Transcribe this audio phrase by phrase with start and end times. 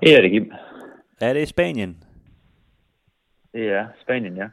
[0.00, 0.52] Det er det, Kim.
[1.20, 2.04] Er det i Spanien?
[3.52, 4.48] Det er Spanien, ja.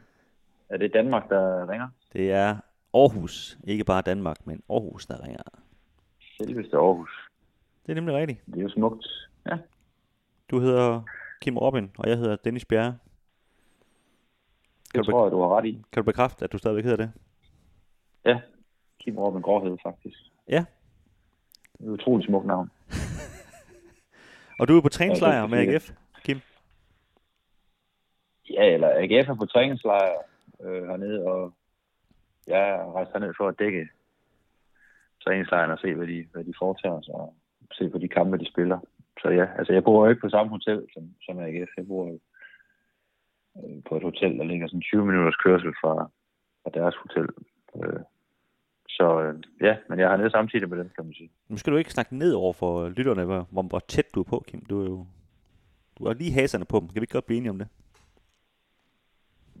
[0.68, 1.88] Er det Danmark, der ringer?
[2.12, 2.56] Det er
[2.94, 3.58] Aarhus.
[3.64, 5.42] Ikke bare Danmark, men Aarhus, der ringer.
[6.20, 7.30] Selveste Aarhus.
[7.86, 8.46] Det er nemlig rigtigt.
[8.46, 9.06] Det er jo smukt.
[9.46, 9.58] Ja.
[10.50, 11.02] Du hedder
[11.40, 12.98] Kim Robin, og jeg hedder Dennis Bjerre.
[14.94, 15.82] Det du tror jeg, du har ret i.
[15.92, 17.12] Kan du bekræfte, at du stadigvæk hedder det?
[18.24, 18.40] Ja.
[19.00, 20.18] Kim Robin Gråhed, faktisk.
[20.48, 20.64] Ja.
[21.78, 22.70] Det er et utroligt smukt navn.
[24.58, 25.90] Og du er på træningslejr med AGF,
[26.24, 26.40] Kim?
[28.50, 30.12] Ja, eller AGF er på træningslejr
[30.64, 31.54] øh, hernede, og
[32.46, 33.88] jeg er rejst herned for at dække
[35.24, 37.34] træningslejren og se, hvad de, hvad de foretager sig, og
[37.72, 38.78] se på de kampe, de spiller.
[39.20, 41.70] Så ja, altså jeg bor jo ikke på samme hotel som, som AGF.
[41.76, 42.18] Jeg bor jo
[43.58, 46.10] øh, på et hotel, der ligger sådan 20 minutters kørsel fra,
[46.62, 47.28] fra deres hotel.
[47.76, 48.00] Øh,
[48.98, 51.30] så øh, ja, men jeg har nede samtidig med dem, kan man sige.
[51.48, 54.44] Nu skal du ikke snakke ned over for lytterne, hvor, hvor, tæt du er på,
[54.46, 54.64] Kim.
[54.64, 55.06] Du er jo
[55.98, 56.88] du har lige haserne på dem.
[56.88, 57.68] Kan vi ikke godt blive enige om det?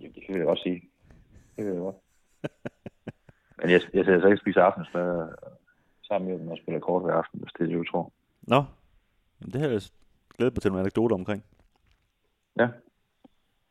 [0.00, 0.80] Jamen, det kan jeg også sige.
[1.56, 1.96] Det kan jeg godt.
[3.58, 5.36] Men jeg, jeg sidder så ikke og spiser aftensmad øh,
[6.02, 8.12] sammen med dem og spiller kort hver aften, hvis det er det, du tror.
[8.42, 8.64] Nå,
[9.40, 9.82] Jamen, det har jeg
[10.36, 11.44] glædet mig til nogle anekdoter omkring.
[12.58, 12.68] Ja,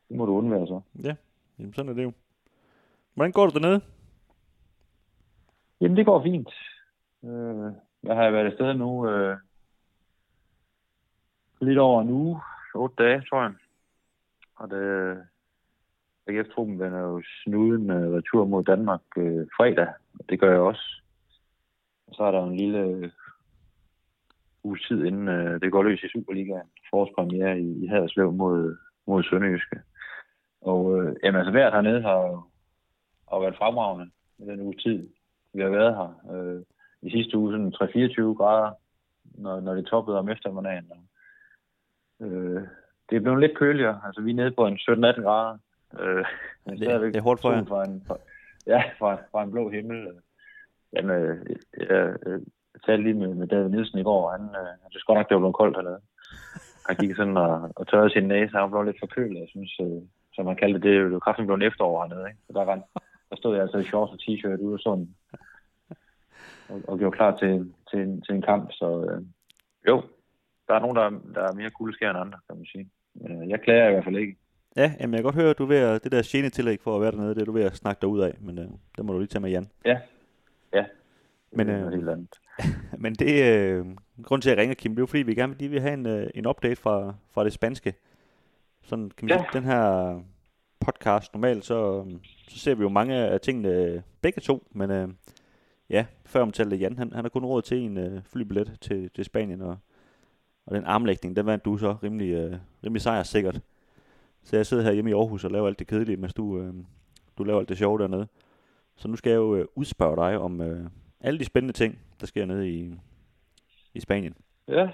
[0.10, 0.82] det må du undvære så.
[1.04, 1.16] Ja,
[1.60, 2.12] jamen sådan er det jo.
[3.14, 3.82] Hvordan går det dernede?
[5.82, 6.50] Jamen, det går fint.
[7.24, 7.72] Øh,
[8.04, 9.38] jeg har været afsted nu øh,
[11.62, 12.42] lidt over en uge,
[12.76, 13.54] otte dage, tror jeg.
[14.56, 15.18] Og det, øh,
[16.28, 19.88] AGF-truppen vender jo snuden øh, retur mod Danmark øh, fredag,
[20.20, 21.02] og det gør jeg også.
[22.08, 23.10] Og så er der en lille øh,
[24.64, 26.70] uge tid, inden øh, det går løs i Superligaen.
[26.90, 29.82] Forårspremiere i, i Haderslev mod, mod Sønderjyske.
[30.62, 32.48] Og øh, jamen, altså, vejret hernede har
[33.32, 35.10] har været fremragende i den uge tid,
[35.58, 36.10] vi har været her.
[36.34, 36.62] Øh,
[37.02, 38.72] I sidste uge sådan 3-24 grader,
[39.24, 40.92] når, når det toppede om eftermiddagen.
[40.92, 41.02] Og,
[42.28, 42.62] øh,
[43.10, 44.02] det er blevet lidt køligere.
[44.06, 45.58] Altså, vi er nede på en 17-18 grader.
[46.00, 46.26] Øh,
[46.66, 47.66] men Det- det er hårdt for jer.
[47.66, 48.18] Fra en, fra,
[48.68, 50.08] ja, fra, fra en blå himmel.
[50.94, 51.38] Jamen, øh,
[51.78, 52.16] jeg, jeg,
[52.74, 55.30] jeg talte lige med, med David Nielsen i går, han, øh, han synes godt nok,
[55.30, 56.02] det var blevet koldt hernede.
[56.88, 59.40] Han gik sådan og, og tørrede sin næse, og han blev lidt forkølet.
[59.40, 60.02] Jeg synes, øh,
[60.34, 62.28] som man kaldte det, det var kraftigt blevet efterår hernede.
[62.30, 62.40] Ikke?
[62.48, 62.84] Så der, en,
[63.30, 65.16] der stod jeg altså i shorts og t-shirt ude og sådan,
[66.70, 68.72] og, og gjorde klar til, til, en, til en kamp.
[68.72, 69.22] Så øh,
[69.88, 70.04] jo,
[70.68, 72.90] der er nogen, der, er- der er mere kuldeskær end andre, kan man sige.
[73.30, 74.36] Øh, jeg klager i hvert fald ikke.
[74.76, 76.96] Ja, jamen jeg kan godt høre, at du er ved at, det der genetillæg for
[76.96, 78.66] at være dernede, det er du ved at snakke dig ud af, men øh,
[78.98, 79.68] det må du lige tage med Jan.
[79.86, 80.00] Ja,
[80.74, 80.86] ja.
[81.52, 82.36] Men, det er øh, helt andet.
[83.04, 83.86] Men det, øh,
[84.24, 85.94] grund til at jeg ringer, Kim, det er jo fordi, vi gerne lige vil have
[85.94, 87.94] en, øh, en update fra, fra det spanske.
[88.84, 89.44] Sådan, kan man Ja.
[89.44, 90.20] sige, den her
[90.80, 92.06] podcast, normalt så,
[92.48, 95.08] så ser vi jo mange af tingene begge to, men øh,
[95.90, 99.26] ja, før omtalte Jan, han, han har kun råd til en øh, flybillet til, til
[99.26, 99.78] Spanien, og,
[100.66, 103.62] og den armlægning, den vandt du så rimelig, øh, rimelig sejrssikkert.
[104.44, 106.74] Så jeg sidder her hjemme i Aarhus og laver alt det kedelige, mens du, øh,
[107.38, 108.28] du laver alt det sjove dernede.
[108.96, 110.90] Så nu skal jeg jo øh, udspørge dig om øh,
[111.22, 112.94] alle de spændende ting, der sker nede i,
[113.94, 114.34] i Spanien.
[114.68, 114.90] Ja,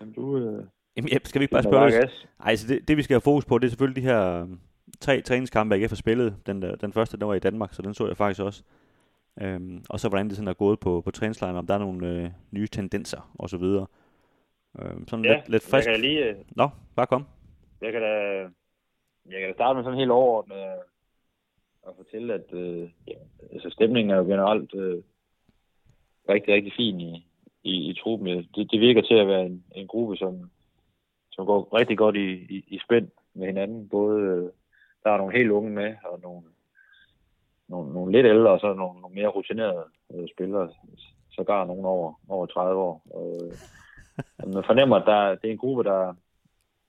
[0.00, 0.38] Jamen, du...
[0.38, 0.64] Øh,
[0.96, 2.28] Jamen, ja, skal vi ikke bare spørge gas.
[2.40, 4.48] Ej, så det, det vi skal have fokus på, det er selvfølgelig de her øh,
[5.00, 6.36] tre træningskampe, AGF har spillet.
[6.46, 8.62] Den, der, den første, der var i Danmark, så den så jeg faktisk også.
[9.42, 12.08] Øhm, og så hvordan det sådan er gået på, på træningslejren, om der er nogle
[12.08, 13.86] øh, nye tendenser og så videre.
[14.78, 15.86] Øhm, sådan Ja, lidt, lidt frisk.
[15.86, 16.24] Jeg kan lige...
[16.24, 17.26] øh, Nå, bare kom.
[17.80, 18.08] Jeg kan da,
[19.30, 20.78] jeg kan da starte med sådan helt overordnet at,
[21.88, 23.14] at fortælle, at øh, ja,
[23.52, 25.02] altså stemningen er jo generelt øh,
[26.28, 27.26] rigtig, rigtig fin i,
[27.62, 28.26] i, i truppen.
[28.54, 30.50] Det, det virker til at være en, en gruppe, som,
[31.30, 33.88] som går rigtig godt i, i, i spænd med hinanden.
[33.88, 34.50] Både øh,
[35.04, 36.42] der er nogle helt unge med, og nogle,
[37.70, 40.68] nogle, nogle lidt ældre, og så nogle, nogle mere rutinerede øh, spillere.
[41.30, 43.02] Sågar nogle over, over 30 år.
[43.18, 43.52] Øh,
[44.54, 46.14] man fornemmer, at der, det er en gruppe, der,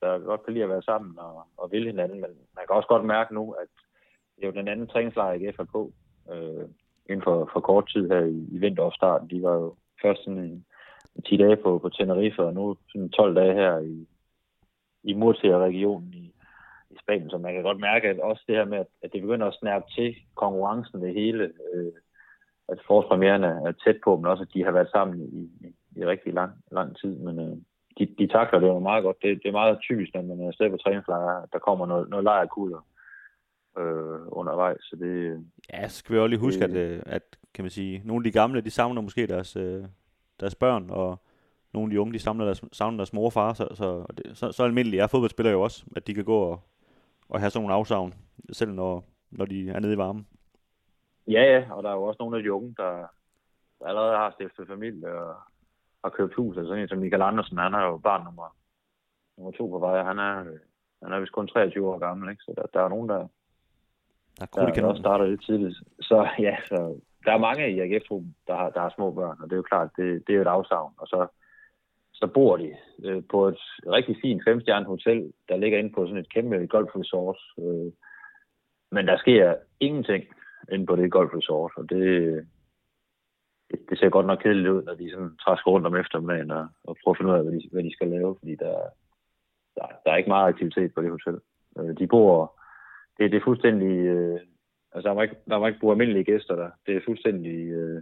[0.01, 2.87] der godt kan lide at være sammen og, og vil hinanden, men man kan også
[2.87, 3.67] godt mærke nu, at
[4.35, 5.91] det er jo den anden træningslejr, er på
[6.31, 6.67] øh,
[7.09, 9.29] inden for, for kort tid her i, i vinteropstarten.
[9.29, 10.65] De var jo først sådan en,
[11.15, 14.07] en 10 dage på, på Tenerife, og nu sådan 12 dage her i,
[15.03, 16.30] i Murcia-regionen i,
[16.93, 19.21] i Spanien, så man kan godt mærke, at også det her med, at, at det
[19.21, 21.43] begynder at snærpe til konkurrencen det hele,
[21.73, 21.91] øh,
[22.69, 26.05] at forårspremieren er tæt på, men også at de har været sammen i, i, i
[26.05, 27.57] rigtig lang, lang tid, men øh,
[27.97, 29.17] de, de takler det jo meget godt.
[29.21, 32.09] Det, det er meget typisk, når man er afsted på træningslejr, at der kommer noget,
[32.09, 32.85] noget lejrkulder
[33.77, 34.81] øh, undervejs.
[34.81, 37.23] Så det, Ja, så skal vi også lige huske, at, Det- øh, at
[37.53, 39.83] kan man sige, nogle af de gamle, de savner måske deres, øh,
[40.39, 41.21] deres børn, og
[41.73, 44.51] nogle af de unge, de savner deres, savner deres mor og far, så, så, så,
[44.51, 46.59] så almindeligt er fodboldspillere jo også, at de kan gå og,
[47.31, 48.13] og have sådan nogle afsavn,
[48.51, 50.27] selv når, når de er nede i varmen.
[51.27, 52.91] ja, ja, og der er jo også nogle af de unge, der,
[53.79, 55.35] der allerede har stiftet familie og
[56.03, 56.57] har købt hus.
[56.57, 58.55] Altså sådan en som Michael Andersen, han er jo barn nummer,
[59.37, 60.35] nummer to på vej, han er,
[61.03, 62.43] han er vist kun 23 år gammel, ikke?
[62.43, 63.27] så der, der er nogen, der,
[64.39, 65.77] Der er der, der også starter lidt tidligt.
[66.01, 69.45] Så ja, så der er mange i AGF-truppen, der har, der har små børn, og
[69.45, 70.93] det er jo klart, det, det er jo et afsavn.
[70.97, 71.27] Og så,
[72.21, 73.61] så bor de øh, på et
[73.97, 77.37] rigtig fint femstjernet hotel, der ligger inde på sådan et kæmpe golfresort.
[77.59, 77.91] Øh,
[78.91, 80.23] men der sker ingenting
[80.71, 82.05] inde på det golfresort, og det,
[83.71, 86.67] det, det ser godt nok kedeligt ud, når de sådan træsker rundt om eftermiddagen og,
[86.83, 88.75] og prøver at finde ud af, hvad de, hvad de skal lave, fordi der,
[89.75, 91.39] der, der er ikke meget aktivitet på det hotel.
[91.79, 92.61] Øh, de bor,
[93.17, 94.39] det, det er fuldstændig, øh,
[94.91, 96.69] altså der må, ikke, der må ikke bruge almindelige gæster der.
[96.85, 98.01] Det er fuldstændig øh,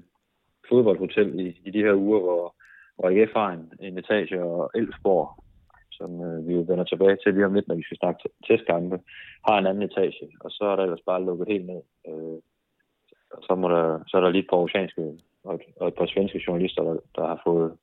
[0.69, 2.55] fodboldhotel i, i de her uger, hvor,
[2.99, 5.43] og AGF har en, en etage og Elfsborg,
[5.91, 8.99] som øh, vi jo vender tilbage til lige om lidt, når vi skal snakke testkampe,
[9.47, 11.81] har en anden etage, og så er der ellers bare lukket helt ned.
[12.07, 12.39] Øh,
[13.35, 15.01] og så, må der, så er der lige et par oceanske
[15.43, 17.77] og et, og et par svenske journalister, der, der har fået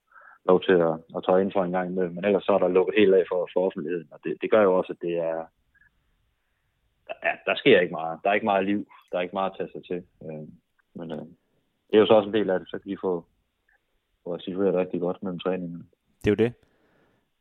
[0.45, 2.15] lov til at, at tage ind for en gang imellem.
[2.15, 4.09] Men ellers så er der lukket helt af for, for offentligheden.
[4.12, 5.39] Og det, det gør jo også, at det er...
[7.25, 8.19] Ja, der sker ikke meget.
[8.23, 8.87] Der er ikke meget liv.
[9.12, 10.01] Der er ikke meget at tage sig til.
[10.27, 10.47] Øh,
[10.95, 11.27] men øh,
[11.87, 12.69] det er jo så også en del af det.
[12.69, 13.25] Så kan de få,
[14.26, 15.84] få situeret rigtig godt mellem træningerne.
[16.25, 16.52] Det er jo det.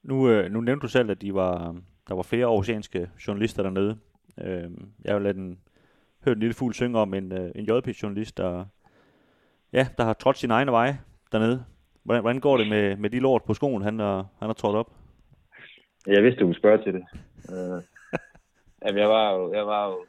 [0.04, 1.76] Nu, øh, nu nævnte du selv, at de var,
[2.08, 3.98] der var flere oceanske journalister dernede.
[4.42, 4.70] Øh,
[5.04, 5.60] jeg har jo ladet en,
[6.26, 8.66] hørt en lille fugl synge om en, øh, en JP-journalist, der,
[9.74, 10.96] ja, der har trådt sin egne vej
[11.32, 11.66] dernede.
[12.04, 14.76] Hvordan, hvordan går det med, med de lort på skoen, han har, han har trådt
[14.76, 14.92] op?
[16.08, 17.06] Jeg vidste, du ville spørge til det.
[17.52, 17.82] Øh,
[18.86, 20.06] jamen, jeg var jo, jeg var jo,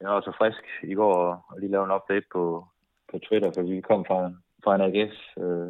[0.00, 2.66] jeg var så frisk i går og, lige lavede en update på,
[3.10, 4.32] på Twitter, for vi kom fra,
[4.64, 5.16] fra en AGF.
[5.44, 5.68] Øh,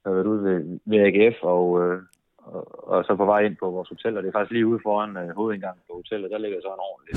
[0.00, 2.02] jeg har været ude ved, ved AGF og, øh,
[2.36, 4.80] og, og, så på vej ind på vores hotel, og det er faktisk lige ude
[4.82, 7.14] foran øh, hovedindgangen på hotellet, der ligger så en ordentlig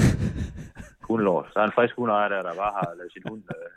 [1.08, 1.52] hundelort.
[1.54, 3.70] Der er en frisk hundeejer der, der bare har lavet sin hund øh,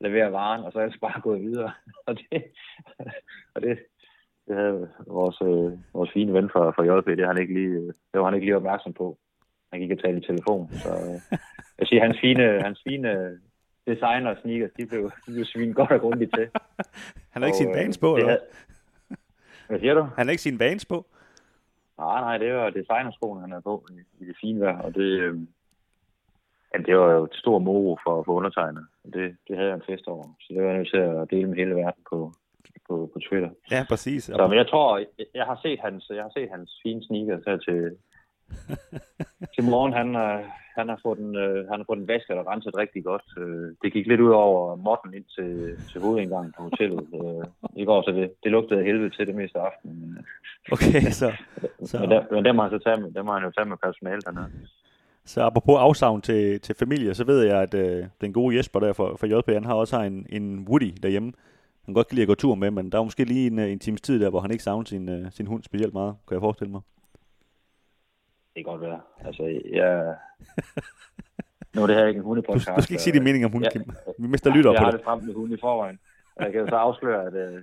[0.00, 1.72] levere varen, og så er jeg bare gået videre.
[2.06, 2.44] og det,
[3.54, 3.78] og det,
[4.46, 7.76] det havde vores, øh, vores fine ven fra, fra JP, det, han ikke lige,
[8.10, 9.18] det var han ikke lige opmærksom på.
[9.72, 10.68] Han gik og talte i telefon.
[10.70, 11.38] Så øh,
[11.78, 13.40] jeg siger, hans fine, hans fine
[13.86, 16.48] designer og sneakers, de blev, de blev svinet godt og grundigt til.
[17.32, 18.38] Han har ikke Og, sin øh, vans på, eller hvad?
[18.38, 19.18] havde-
[19.68, 20.02] Hvad siger du?
[20.16, 21.06] Han har ikke sin vans på?
[21.98, 25.00] Nej, nej, det var designerskoen, han havde på i, i det fine vejr, og det,
[25.24, 25.38] øh,
[26.74, 28.86] ja, det var jo et stort moro for, for undertegnet.
[29.04, 31.48] Det, det havde jeg en fest over, så det var jeg nødt til at dele
[31.48, 32.32] med hele verden på,
[32.88, 33.50] på, på Twitter.
[33.70, 34.24] Ja, præcis.
[34.24, 37.42] Så, men jeg tror, jeg, jeg har set hans, jeg har set hans fine sneakers
[37.46, 37.96] her til,
[39.54, 39.92] til morgen.
[39.92, 40.08] Han,
[40.78, 43.26] han, har fået den, øh, han har fået den vasket og renset rigtig godt.
[43.38, 45.50] Øh, det gik lidt ud over modden ind til,
[45.90, 47.44] til hovedindgangen på hotellet øh,
[47.82, 50.16] i går, så det, det lugtede af helvede til det meste af aftenen.
[50.18, 50.24] Øh,
[50.72, 51.32] Okay, så,
[51.90, 51.98] så.
[51.98, 53.76] Men, der, men dem, har han så taget med, dem har han jo taget med
[53.76, 54.50] personale dernede.
[55.24, 58.92] så apropos afsavn til, til familie, så ved jeg, at øh, den gode Jesper der
[58.92, 61.32] for, for JP, han har også en, en Woody derhjemme.
[61.84, 63.78] Han kan godt lide at gå tur med, men der er måske lige en, en
[63.78, 66.70] times tid der, hvor han ikke savner sin, sin hund specielt meget, kan jeg forestille
[66.70, 66.80] mig.
[68.54, 69.00] Det kan godt være.
[69.24, 69.42] Altså,
[69.72, 70.16] jeg...
[71.74, 72.76] Nu er det her ikke en Du, hundepodcast.
[72.76, 74.12] du skal ikke sige din mening om hunden, Ja.
[74.18, 74.98] Vi mister lytter jeg på har det.
[75.00, 75.98] det frem med hunden i forvejen.
[76.36, 77.62] Og jeg kan jo så afsløre, at, øh,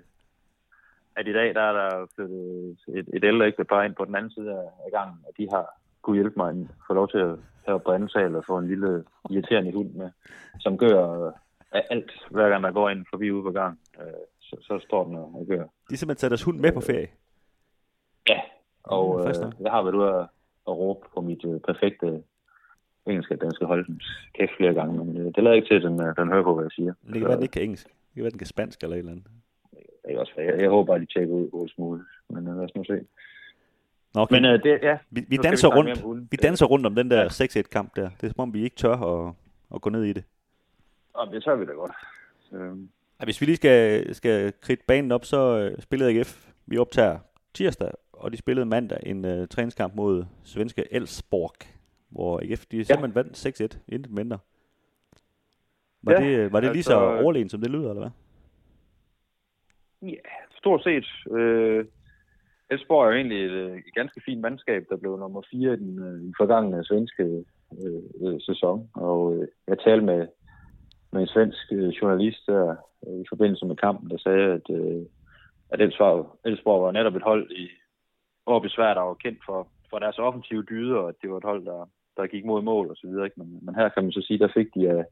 [1.16, 4.32] at i dag der er der flyttet et, et ældre ægtepar ind på den anden
[4.32, 5.66] side af, gangen, og de har
[6.02, 6.56] kunne hjælpe mig at
[6.88, 7.36] få lov til at
[7.68, 10.10] have på anden sal og få en lille irriterende hund med,
[10.60, 11.34] som gør øh,
[11.72, 13.80] af alt, hver gang der går ind forbi ude på gang.
[14.02, 14.08] Øh,
[14.40, 15.64] så, så står den og og gør.
[15.90, 17.08] De simpelthen taget deres hund med på ferie.
[18.30, 18.40] Ja,
[18.84, 20.28] og øh, jeg har været ude at,
[20.68, 22.24] at råbe på mit øh, perfekte
[23.08, 24.02] engelsk, at den skal holde den
[24.34, 26.54] kæft flere gange, men øh, det lader ikke til, at den, øh, den hører på,
[26.56, 26.94] hvad jeg siger.
[27.06, 27.88] Det kan være, den ikke kan engelsk.
[27.88, 29.26] Det kan være, den kan spansk eller et eller andet.
[30.06, 30.34] Det er også.
[30.38, 33.00] Jeg, jeg håber, at de tjekker ud hurtigst muligt, men øh, lad os nu se.
[34.14, 34.36] Nå, okay.
[34.36, 37.96] Men øh, det, ja, vi, vi, danser rundt, vi danser rundt om den der 6-1-kamp
[37.96, 38.10] der.
[38.10, 39.34] Det er som om, vi ikke tør at,
[39.76, 40.24] at gå ned i det.
[41.14, 41.92] Og det tør vi da godt.
[43.20, 46.48] Ja, hvis vi lige skal, skal kridte banen op, så spillede AGF.
[46.66, 47.20] Vi optager
[47.54, 47.92] tirsdag,
[48.22, 51.54] og de spillede mandag en øh, træningskamp mod svenske Elfsborg,
[52.10, 54.38] hvor AGF de simpelthen vandt 6-1, intet mindre.
[56.04, 58.12] Var Ja, det, øh, var det lige så altså- overlegen, som det lyder, eller hvad?
[60.10, 60.16] ja,
[60.58, 61.06] stort set.
[61.32, 61.86] Øh,
[62.70, 65.76] Elsborg er jo egentlig et, øh, et ganske fint mandskab, der blev nummer 4 i
[65.76, 68.90] den, øh, den forgangne svenske øh, øh, sæson.
[68.94, 70.28] Og øh, jeg talte med,
[71.12, 72.76] med en svensk øh, journalist der
[73.08, 75.06] øh, i forbindelse med kampen, der sagde, at, øh,
[75.70, 77.70] at Elsborg, Elsborg var netop et hold i
[78.46, 81.44] og i svært og var kendt for, for deres offensive dyder, og det var et
[81.44, 83.26] hold, der, der gik mod mål og så videre.
[83.26, 83.40] Ikke?
[83.40, 85.06] Men, men her kan man så sige, der fik de af,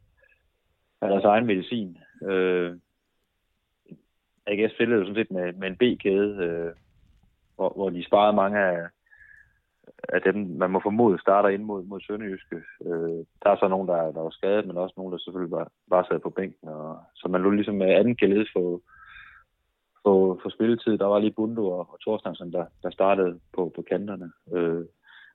[1.02, 1.98] af deres egen medicin.
[2.24, 2.76] Øh,
[4.48, 6.72] AGF spillede jo sådan set med, med en B-kæde, øh,
[7.56, 8.88] hvor, hvor de sparede mange af,
[10.10, 12.56] af dem, man må formode starter ind mod, mod Sønderjyske.
[12.86, 15.68] Øh, der er så nogen, der, der var skadet, men også nogen, der selvfølgelig bare,
[15.90, 16.70] bare sad på bænken.
[16.70, 18.82] Og, så man lå ligesom med anden gelede få,
[20.10, 20.98] få få, spilletid.
[20.98, 24.32] Der var lige Bundo og, og Thorstensen, der, der startede på, på kanterne.
[24.56, 24.84] Øh,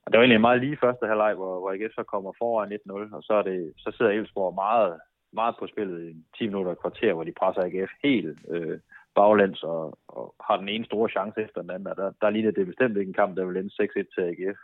[0.03, 3.17] og det var egentlig meget lige første halvleg, hvor, hvor AGF så kommer foran 1-0,
[3.17, 5.01] og så, er det, så sidder Elfsborg meget,
[5.33, 8.79] meget på spillet i 10 minutter og kvarter, hvor de presser AGF helt øh,
[9.15, 11.89] baglæns og, og har den ene store chance efter den anden.
[11.93, 14.61] Og der, der ligner det bestemt ikke en kamp, der vil ende 6-1 til AGF.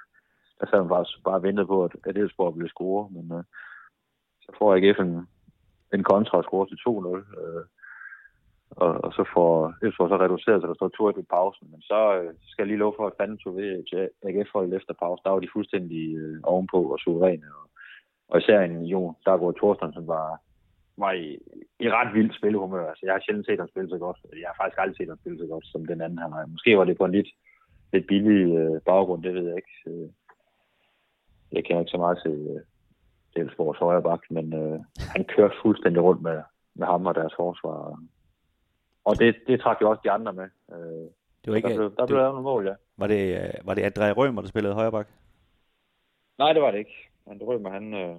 [0.61, 3.45] Der sad man bare, bare ventet på, at, at Elfsborg ville score, men øh,
[4.43, 5.14] så får AGF en,
[5.95, 7.40] en kontra og score til 2-0.
[7.43, 7.64] Øh,
[8.70, 11.66] og, og så får Elsborg så reduceret, så der står 2-1 i pausen.
[11.70, 13.84] Men så øh, skal jeg lige love for, at fanden tog ved
[14.26, 15.22] AGF-holdet efter pause.
[15.24, 17.46] Der var de fuldstændig øh, ovenpå og suveræne.
[17.58, 17.66] Og,
[18.28, 20.28] og især en Jo, der går Thorsten, som var,
[20.96, 21.38] var i,
[21.84, 22.88] i ret vildt spillehumør.
[22.88, 24.18] Altså, jeg har sjældent set ham spille så godt.
[24.42, 26.46] Jeg har faktisk aldrig set ham spille så godt som den anden her.
[26.46, 27.30] Måske var det på en lidt,
[27.92, 29.74] lidt billig øh, baggrund, det ved jeg ikke.
[29.86, 30.08] Øh,
[31.52, 32.62] jeg kender ikke så meget til øh,
[33.36, 34.80] Elsborgs højre bak, men øh,
[35.14, 36.38] han kørte fuldstændig rundt med,
[36.74, 37.98] med ham og deres forsvar.
[39.04, 40.49] Og det, det trak jo også de andre med.
[40.73, 41.09] Øh,
[41.45, 42.75] det var ikke, der blev, der blev lavet nogle mål, ja.
[42.97, 45.09] Var det, øh, var det André Rømer, der spillede højre bak?
[46.38, 47.09] Nej, det var det ikke.
[47.26, 48.16] André Rømer, han, øh,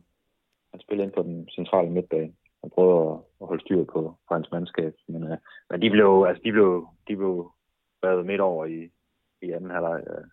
[0.72, 2.34] han spillede ind på den centrale midtbane
[2.64, 4.94] og prøvede at, at holde styr på, på hans mandskab.
[5.08, 5.38] Men, øh,
[5.70, 7.52] men de blev, altså, de blev, de blev
[8.04, 8.92] været midt over i,
[9.42, 10.04] i anden halvleg.
[10.08, 10.26] Øh,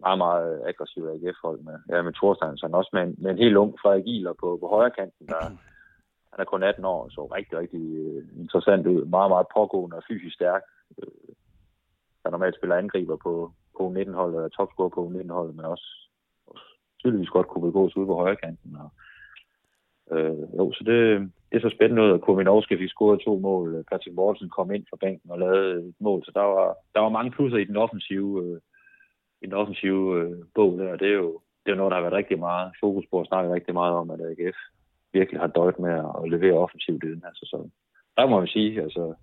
[0.00, 3.74] meget, meget aggressiv AGF-hold med, ja, med Thorstein, også med en, med en helt ung
[3.82, 5.44] Frederik Gieler på, på højre kanten, der,
[6.32, 9.04] han er kun 18 år, så rigtig, rigtig øh, interessant ud.
[9.04, 10.62] Meget, meget pågående og fysisk stærk.
[10.98, 11.34] Øh,
[12.22, 15.88] der normalt spiller angriber på, på 19-holdet og topscorer på 19-holdet, men også,
[16.46, 16.64] også
[16.98, 18.76] tydeligvis godt kunne begås ude på højre kanten.
[18.76, 18.90] Og,
[20.16, 23.84] øh, jo, så det, det er så spændende ud, at Kurminovski fik scoret to mål.
[23.90, 27.08] Patrick Mortensen kom ind fra bænken og lavede et mål, så der var, der var
[27.08, 28.60] mange plusser i den offensive, øh,
[29.42, 30.96] i den offensive øh, bog der.
[30.96, 33.52] Det er jo det er noget, der har været rigtig meget fokus på at snakket
[33.52, 34.58] rigtig meget om, at AGF
[35.12, 37.72] virkelig har døjet med at levere offensivt i den her sæson.
[38.16, 39.14] Der må man sige, altså,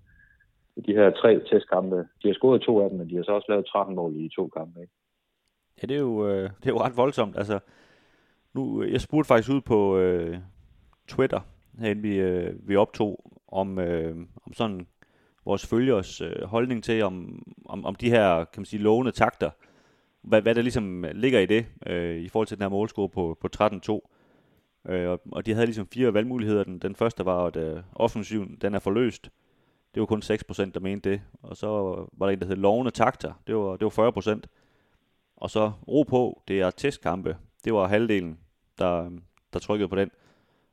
[0.86, 3.46] de her tre testkampe, de har scoret to af dem, men de har så også
[3.48, 4.80] lavet 13 mål i to kampe.
[4.80, 4.92] Ikke?
[5.82, 7.36] Ja, det er, jo, øh, det er jo ret voldsomt.
[7.36, 7.58] Altså,
[8.54, 10.38] nu, øh, jeg spurgte faktisk ud på øh,
[11.08, 11.40] Twitter,
[11.78, 14.16] herinde vi, øh, vi optog, om, øh,
[14.46, 14.86] om sådan
[15.44, 19.50] vores følgers øh, holdning til, om, om, om de her, kan man sige, lovende takter,
[20.22, 23.38] hvad, hvad der ligesom ligger i det, øh, i forhold til den her målscore på,
[23.40, 24.17] på 13-2.
[24.88, 26.64] Øh, og, og de havde ligesom fire valgmuligheder.
[26.64, 29.30] Den, den første var, at øh, offensiven den er forløst.
[29.94, 31.20] Det var kun 6%, der mente det.
[31.42, 31.68] Og så
[32.12, 33.32] var der en, der hed lovende takter.
[33.46, 34.40] Det var, det var 40%.
[35.36, 37.36] Og så ro på, det er testkampe.
[37.64, 38.38] Det var halvdelen,
[38.78, 39.10] der,
[39.52, 40.10] der trykkede på den.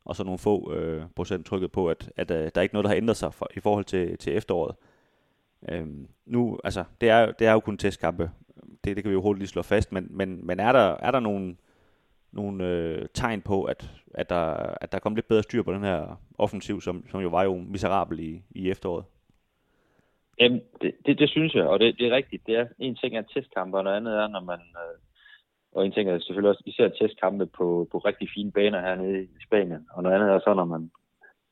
[0.06, 2.84] Og så nogle få øh, procent trykkede på, at, at øh, der er ikke noget,
[2.84, 4.76] der har ændret sig for, i forhold til, til efteråret.
[5.70, 8.32] Øhm, nu, altså, det er, det er jo kun testkampe.
[8.84, 9.92] Det, det kan vi jo hurtigt lige slå fast.
[9.92, 11.56] Men, men, men er, der, er der nogle
[12.36, 14.44] nogle øh, tegn på, at, at, der,
[14.82, 17.56] at der kom lidt bedre styr på den her offensiv, som, som jo var jo
[17.56, 19.06] miserabel i, i efteråret?
[20.40, 22.48] Jamen, det, det, det synes jeg, og det, det er rigtigt.
[22.48, 24.60] Det er, en ting er testkampe, og noget andet er, når man...
[24.60, 24.98] Øh,
[25.72, 29.28] og en ting er selvfølgelig også især testkampe på, på rigtig fine baner hernede i
[29.48, 30.92] Spanien, og noget andet er så, når man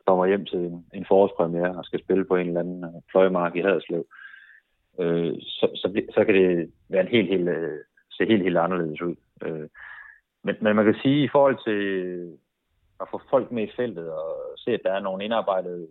[0.08, 3.62] kommer hjem til en, en forårspremiere og skal spille på en eller anden øh, i
[3.62, 4.06] Haderslev,
[5.00, 7.80] øh, så, så, så kan det være en helt, helt, øh,
[8.12, 9.16] se helt, helt anderledes ud.
[9.42, 9.70] Øh,
[10.44, 12.34] men, men man kan sige, at i forhold til øh,
[13.02, 15.88] at få folk med i feltet og se, at der er nogle indarbejdede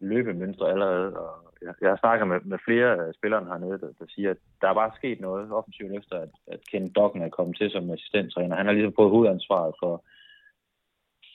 [0.00, 1.18] løbemønstre allerede.
[1.18, 1.30] Og
[1.62, 4.68] jeg, jeg har snakket med, med flere af spillerne hernede, der, der siger, at der
[4.68, 8.56] er bare sket noget offensivt efter, at, at Ken Dokken er kommet til som assistenttræner.
[8.56, 10.04] Han har ligesom fået hovedansvaret for,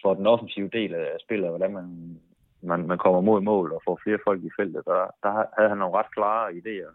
[0.02, 2.20] for den offensive del af spillet, hvordan man,
[2.62, 4.86] man, man kommer mod mål og får flere folk i feltet.
[4.86, 6.92] Der, der havde han nogle ret klare idéer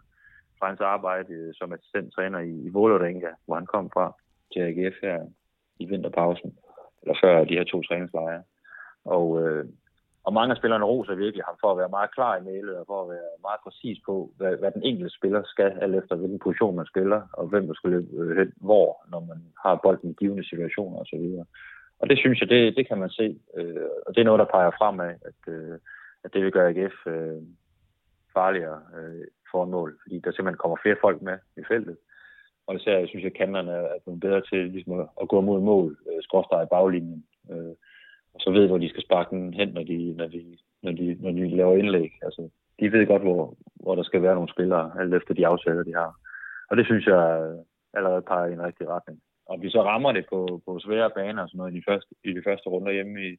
[0.59, 4.15] fra hans arbejde øh, som assistenttræner i, i Vålerenga, hvor han kom fra
[4.53, 5.25] til AGF her
[5.79, 6.57] i vinterpausen,
[7.01, 8.43] eller før de her to træningslejre.
[9.05, 9.65] Og, øh,
[10.23, 12.85] og mange af spillerne roser virkelig ham for at være meget klar i mailet, og
[12.87, 16.39] for at være meget præcis på, hvad, hvad den enkelte spiller skal, alt efter hvilken
[16.39, 20.09] position man spiller, og hvem der skal løbe øh, hen hvor, når man har bolden
[20.09, 21.25] i givende situationer osv.
[21.99, 24.53] Og det synes jeg, det, det kan man se, øh, og det er noget, der
[24.55, 25.77] peger fremad, at, øh,
[26.23, 27.41] at det vil gøre AGF øh,
[28.33, 31.97] farligere øh, for en mål, fordi der simpelthen kommer flere folk med i feltet.
[32.67, 35.97] Og især, jeg at kanterne er blevet bedre til ligesom at, at gå mod mål,
[36.09, 37.25] øh, skråstrej i baglinjen.
[37.51, 37.73] Øh,
[38.33, 41.17] og så ved, hvor de skal sparke den hen, når de, når de, når de,
[41.19, 42.11] når de laver indlæg.
[42.21, 45.83] Altså, de ved godt, hvor, hvor der skal være nogle spillere, alt efter de aftaler,
[45.83, 46.19] de har.
[46.69, 47.57] Og det synes jeg øh,
[47.93, 49.19] allerede peger i en rigtig retning.
[49.45, 52.15] Og vi så rammer det på, på svære baner og sådan noget i de første,
[52.23, 53.37] i de første runder hjemme i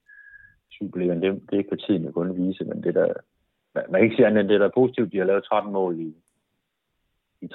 [0.78, 3.12] Superligaen, det, det er ikke på tiden at kunne vise, men det der,
[3.75, 5.12] man, kan ikke sige andet end det, der er positivt.
[5.12, 6.14] De har lavet 13 mål i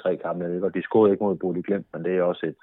[0.02, 0.64] tre kampe.
[0.64, 2.60] Og de scorede ikke mod Bodø Glimt, men det er også et,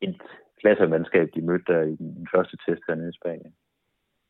[0.00, 0.22] et
[0.60, 3.54] klassemandskab, de mødte der i den første test hernede i Spanien.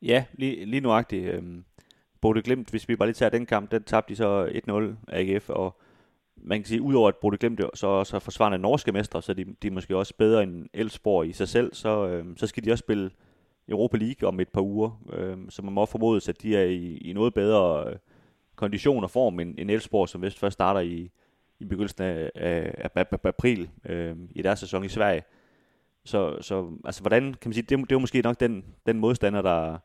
[0.02, 1.34] Ja, lige, lige nuagtigt.
[1.34, 1.64] Øhm,
[2.20, 4.46] Bode Glimt, hvis vi bare lige tager den kamp, den tabte de så
[5.08, 5.80] 1-0 AGF, og
[6.36, 9.44] man kan sige, udover at Bode Glimt så også er forsvarende norske mestre, så de,
[9.62, 12.72] de er måske også bedre end Elfsborg i sig selv, så, øhm, så skal de
[12.72, 13.10] også spille
[13.68, 16.96] Europa League om et par uger, øhm, så man må formodes, at de er i,
[16.96, 17.96] i noget bedre øh,
[18.56, 21.10] kondition og form end, end Elfsborg, som vist først starter i,
[21.60, 25.22] i begyndelsen af, af, af, af april øh, i deres sæson i Sverige.
[26.04, 29.42] Så, så altså, hvordan, kan man sige, det, det er måske nok den, den modstander,
[29.42, 29.78] der,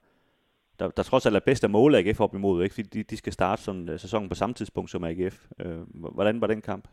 [0.80, 2.76] der, der trods alt er bedst at måle AGF op imod, ikke?
[2.76, 5.48] fordi de, de skal starte sådan, øh, sæsonen på samme tidspunkt som AGF.
[5.60, 6.88] Øh, hvordan var den kamp?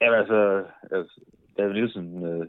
[0.00, 1.20] Ja, altså, altså
[1.58, 2.46] David Nielsen øh,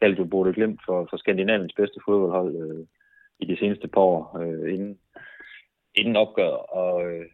[0.00, 2.86] kaldte jo Bode Glimt for, for Skandinaviens bedste fodboldhold øh,
[3.38, 4.98] i de seneste par år øh, inden,
[5.94, 6.50] inden opgør.
[6.50, 7.26] Og, øh,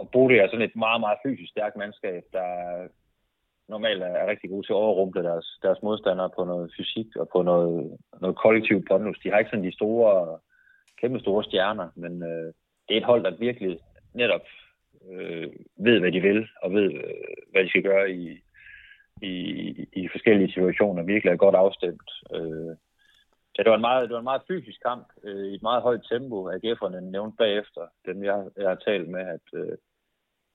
[0.00, 2.48] og Bode er sådan et meget, meget fysisk stærkt mandskab, der
[3.68, 7.42] normalt er rigtig gode til at overrumple deres, deres modstandere på noget fysik og på
[7.42, 9.18] noget, noget kollektiv pondus.
[9.18, 10.38] De har ikke sådan de store
[11.00, 12.48] kæmpe store stjerner, men øh,
[12.86, 13.78] det er et hold, der virkelig
[14.14, 14.46] netop
[15.10, 18.38] øh, ved, hvad de vil, og ved, øh, hvad de skal gøre i,
[19.22, 19.34] i,
[19.92, 21.02] i forskellige situationer.
[21.02, 22.10] Virkelig er godt afstemt.
[22.34, 22.76] Øh,
[23.58, 25.82] Ja, det var en meget, det var en meget fysisk kamp øh, i et meget
[25.82, 26.50] højt tempo.
[26.50, 29.76] AGF'erne nævnte bagefter, dem jeg, jeg har talt med, at øh,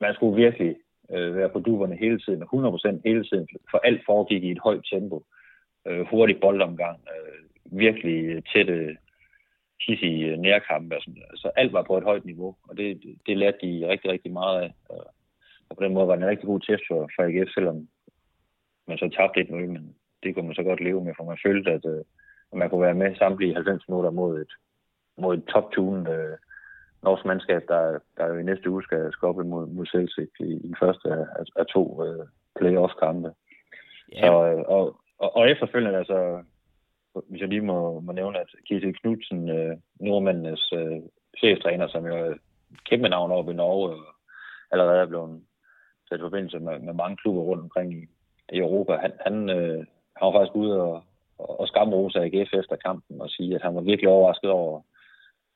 [0.01, 0.75] man skulle virkelig
[1.11, 4.85] øh, være på duverne hele tiden, 100% hele tiden, for alt foregik i et højt
[4.91, 5.23] tempo.
[5.87, 8.97] Øh, hurtig boldomgang, øh, virkelig tætte,
[9.87, 10.95] hissige nærkampe.
[11.01, 14.31] Så altså alt var på et højt niveau, og det, det lærte de rigtig, rigtig
[14.31, 14.73] meget af.
[15.69, 17.87] Og på den måde var det en rigtig god test for, for AGF, selvom
[18.87, 21.71] man så tabte 1-0, men det kunne man så godt leve med, for man følte,
[21.71, 22.03] at, øh,
[22.51, 24.51] at man kunne være med samtlige 90 minutter mod et,
[25.17, 26.37] mod et top-tunet øh,
[27.07, 30.51] norsk mandskab, der, der jo i næste uge skal, skal op imod mod Celtic i,
[30.65, 32.25] i den første af, af to øh,
[32.59, 33.29] playoff-kampe.
[34.13, 34.23] Yeah.
[34.23, 34.83] Så, øh, og,
[35.23, 36.43] og, og efterfølgende, altså,
[37.29, 40.99] hvis jeg lige må, må nævne, at Kjetil Knudsen, øh, nordmændenes øh,
[41.39, 42.33] cheftræner, som jo er
[42.89, 44.05] kæmpe navn oppe i Norge, og
[44.71, 45.41] allerede er blevet
[46.09, 48.01] sat i forbindelse med, med mange klubber rundt omkring i,
[48.53, 48.93] i Europa.
[48.95, 49.77] Han, han, øh,
[50.17, 51.03] han var faktisk ude og,
[51.37, 54.81] og, og skamrose AGF efter kampen og sige, at han var virkelig overrasket over,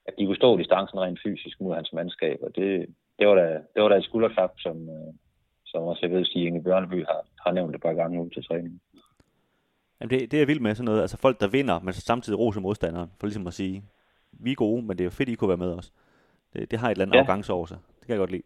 [0.09, 2.39] at de kunne stå distancen rent fysisk mod hans mandskab.
[2.41, 2.69] Og det,
[3.19, 5.13] det var da, det var da et skulderklap, som, øh,
[5.65, 8.43] som også jeg ved, at Inge Bjørneby har, har nævnt et par gange ud til
[8.43, 8.81] træning.
[9.99, 11.01] Jamen det, det er jeg vild med, sådan noget.
[11.01, 13.83] Altså folk, der vinder, men så samtidig roser modstanderen, for ligesom at sige,
[14.31, 15.93] vi er gode, men det er jo fedt, I kunne være med os.
[16.53, 17.19] Det, det har et eller andet ja.
[17.19, 17.77] arrogance over sig.
[17.99, 18.43] Det kan jeg godt lide.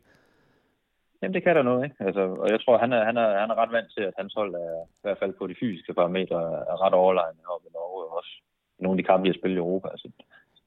[1.21, 1.95] Jamen, det kan der noget, ikke?
[2.07, 4.33] Altså, og jeg tror, han er, han, er, han er ret vant til, at hans
[4.33, 8.03] hold er, i hvert fald på de fysiske parametre, er ret overlegne oppe i Norge,
[8.05, 8.33] og også
[8.79, 9.87] nogle af de kampe, de har spillet i Europa.
[9.89, 10.07] Altså,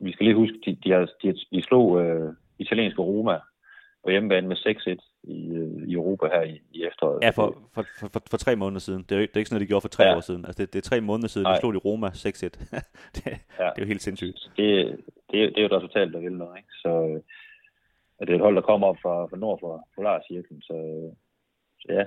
[0.01, 3.39] vi skal lige huske, de, de, har, de, de slog øh, italienske Roma
[4.05, 7.23] på hjemmebane med 6-1 i, øh, i Europa her i, i efteråret.
[7.23, 9.03] Ja, for, for, for, for, tre måneder siden.
[9.03, 10.17] Det er, jo, det er ikke sådan, at de gjorde for tre ja.
[10.17, 10.45] år siden.
[10.45, 12.11] Altså, det, det er tre måneder siden, de slog de Roma 6-1.
[13.17, 13.31] det, ja.
[13.71, 14.51] det er jo helt sindssygt.
[14.57, 14.69] Det,
[15.31, 16.57] det, det er jo et resultat, der vil noget.
[16.57, 16.69] Ikke?
[16.83, 17.21] Så
[18.19, 20.63] at det er et hold, der kommer op fra, fra nord for Polarcirklen.
[20.63, 20.77] Så,
[21.81, 22.05] så ja,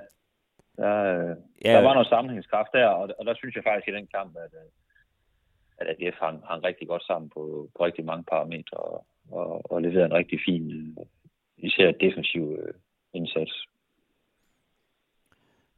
[0.78, 0.94] der,
[1.66, 4.36] ja, der var noget sammenhængskraft der, og, og der synes jeg faktisk i den kamp,
[4.46, 4.54] at,
[5.82, 9.82] at AGF hang, hang rigtig godt sammen på, på rigtig mange parametre, og, og, og
[9.82, 11.06] leverede en rigtig fin, øh,
[11.58, 12.74] især defensiv øh,
[13.14, 13.66] indsats.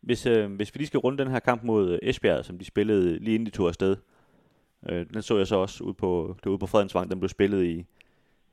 [0.02, 2.66] Hvis, øh, hvis vi lige skal runde den her kamp mod øh, Esbjerg, som de
[2.66, 3.98] spillede lige inden de tog afsted,
[4.90, 7.66] øh, den så jeg så også ude på, det ude på Fredensvang, den blev spillet
[7.66, 7.86] i,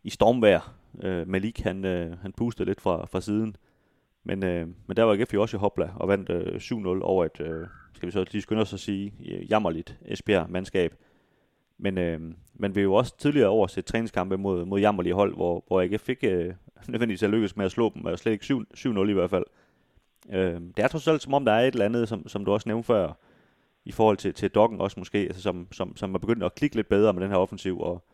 [0.03, 0.75] i stormvejr.
[1.03, 3.57] Øh, Malik, han, øh, han pustede lidt fra, fra siden.
[4.25, 7.25] Men, øh, men der var AGF jo også i Hopla og vandt øh, 7-0 over
[7.25, 9.13] et, øh, skal vi så lige skynde os at sige,
[9.51, 10.95] jammerligt Esbjerg-mandskab.
[11.79, 12.21] Men øh,
[12.55, 16.01] man vil jo også tidligere over set træningskampe mod, mod jammerlige hold, hvor, hvor AGF
[16.01, 16.55] fik øh,
[16.89, 19.45] nødvendigvis at lykkes med at slå dem, og slet ikke 7-0 i hvert fald.
[20.33, 22.53] Øh, det er trods alt som om, der er et eller andet, som, som du
[22.53, 23.13] også nævnte før,
[23.85, 26.77] i forhold til, til Doggen også måske, altså som, som, som er begyndt at klikke
[26.77, 28.05] lidt bedre med den her offensiv, og,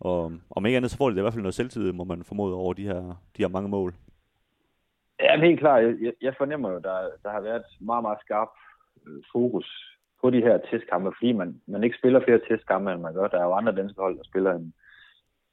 [0.00, 2.24] og om ikke andet, så får de det i hvert fald noget selvtid, må man
[2.24, 3.02] formode over de her,
[3.36, 3.94] de her mange mål.
[5.20, 5.82] Ja, helt klart.
[5.84, 8.48] Jeg, jeg fornemmer jo, der, der har været meget, meget skarp
[9.06, 9.89] øh, fokus
[10.20, 13.28] på de her testkampe, fordi man, man ikke spiller flere testkampe, end man gør.
[13.28, 14.74] Der er jo andre danske hold, der spiller en,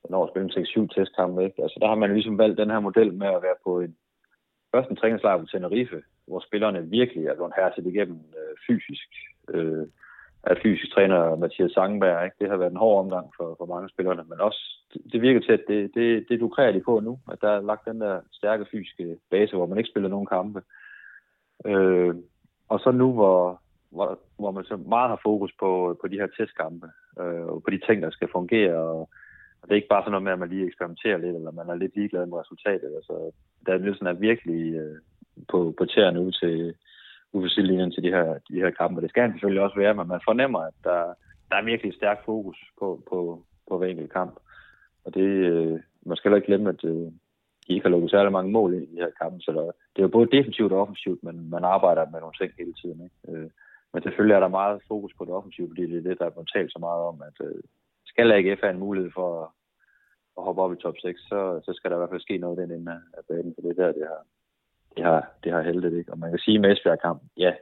[0.09, 1.43] når spiller 6-7 testkampe.
[1.43, 1.63] Ikke?
[1.63, 3.95] Altså, der har man ligesom valgt den her model med at være på en,
[4.71, 9.09] først en træningslejr på Tenerife, hvor spillerne virkelig er blevet hertil igennem øh, fysisk.
[9.53, 9.87] Øh,
[10.43, 12.25] af fysisk træner Mathias Sangenberg.
[12.25, 12.35] Ikke?
[12.39, 14.61] Det har været en hård omgang for, for mange spillerne, men også
[15.11, 17.85] det virker til, at det, det, det lukrer de på nu, at der er lagt
[17.85, 20.61] den der stærke fysiske base, hvor man ikke spiller nogen kampe.
[21.65, 22.15] Øh,
[22.69, 26.27] og så nu, hvor, hvor, hvor man så meget har fokus på, på de her
[26.27, 26.87] testkampe,
[27.19, 28.99] øh, og på de ting, der skal fungere, og,
[29.61, 31.69] og det er ikke bare sådan noget med, at man lige eksperimenterer lidt, eller man
[31.69, 32.91] er lidt ligeglad med resultatet.
[32.95, 33.31] Altså,
[33.65, 34.97] der er sådan er virkelig øh,
[35.51, 36.75] på, på tæerne ud til
[37.33, 39.01] uforsidlinjen til de her, de her kampe.
[39.01, 41.13] Det skal han selvfølgelig også være, men man fornemmer, at der,
[41.49, 44.39] der er virkelig stærk fokus på, på, på hver enkelt kamp.
[45.05, 47.11] Og det, øh, man skal heller ikke glemme, at øh,
[47.67, 50.07] de ikke har lukket særlig mange mål i de her kampe, så der, det er
[50.07, 52.99] jo både defensivt og offensivt, men man arbejder med nogle ting hele tiden.
[53.03, 53.37] Ikke?
[53.37, 53.49] Øh,
[53.93, 56.43] men selvfølgelig er der meget fokus på det offensive, fordi det er det, der er
[56.53, 57.61] talt så meget om, at øh,
[58.05, 59.49] skal AGF have en mulighed for at,
[60.37, 62.57] at hoppe op i top 6, så, så skal der i hvert fald ske noget
[62.57, 64.21] i den ende af banen, for det der, det har,
[64.95, 66.11] det har, det har heldet, ikke?
[66.11, 67.53] Og man kan sige med Esbjerg-kamp, ja,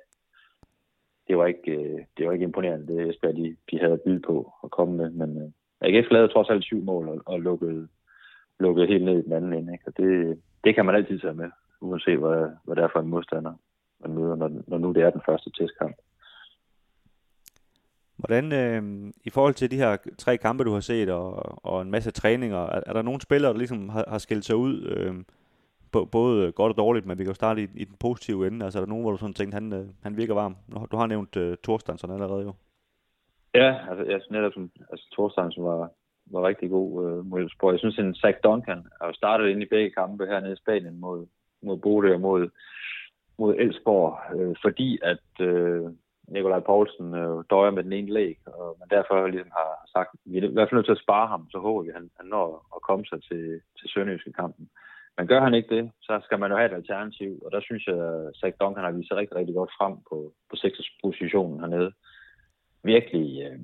[1.28, 4.20] det var ikke, øh, det var ikke imponerende, det Esbjerg, de, de havde at byde
[4.20, 5.50] på at komme med, men øh,
[5.82, 7.88] AGF lavede trods alt syv mål og, og lukkede,
[8.60, 9.88] lukkede helt ned i den anden ende, ikke?
[9.88, 11.50] Og det, det kan man altid tage med,
[11.82, 13.54] uanset hvad, hvad det er for en modstander,
[14.00, 15.96] man møder, når, når nu det er den første testkamp.
[18.18, 21.92] Hvordan, øh, i forhold til de her tre kampe, du har set, og, og en
[21.92, 25.16] masse træninger, er, er der nogle spillere, der ligesom har, har skilt sig ud, øh,
[26.12, 28.66] både godt og dårligt, men vi kan jo starte i, i den positive ende.
[28.66, 30.56] Altså er der nogen, hvor du sådan tænkte, han, øh, han virker varm?
[30.92, 32.54] Du har nævnt øh, Thorstensen allerede jo.
[33.54, 35.92] Ja, altså jeg synes netop, som, altså Thorstensen var,
[36.26, 37.72] var rigtig god øh, mod Elfsborg.
[37.72, 41.28] Jeg synes, en Zach Duncan har startet ind i begge kampe hernede i Spanien mod,
[41.62, 42.50] mod Bode og mod,
[43.40, 45.82] mod Elfsborg, øh, fordi at øh,
[46.28, 50.20] Nikolaj Poulsen øh, døjer med den ene læg, og man derfor ligesom har sagt, at
[50.26, 52.10] vi er i hvert fald nødt til at spare ham, så håber vi, at han,
[52.20, 54.70] han når at komme sig til, til Sønderjyske kampen.
[55.18, 57.88] Men gør han ikke det, så skal man jo have et alternativ, og der synes
[57.88, 60.78] jeg, at Zach Duncan har vist sig rigtig, rigtig godt frem på, på 6.
[61.04, 61.92] positionen hernede.
[62.84, 63.60] Virkelig øh,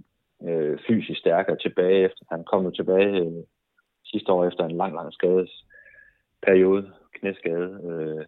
[0.47, 2.23] øh, fysisk stærkere tilbage efter.
[2.29, 3.43] Han kom jo tilbage øh,
[4.05, 7.69] sidste år efter en lang, lang skadesperiode, knæskade.
[7.89, 8.25] Øh,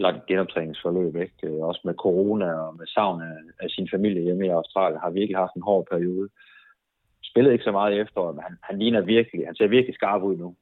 [0.00, 1.34] langt genoptræningsforløb, ikke?
[1.42, 5.10] Øh, også med corona og med savn af, af sin familie hjemme i Australien, har
[5.10, 6.28] virkelig haft en hård periode.
[7.22, 10.22] Spillede ikke så meget i efteråret, men han, han ligner virkelig, han ser virkelig skarp
[10.22, 10.56] ud nu.